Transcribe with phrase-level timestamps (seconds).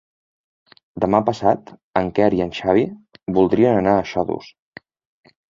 [1.03, 1.69] Demà passat
[2.01, 2.87] en Quer i en Xavi
[3.37, 4.51] voldrien anar a Xodos.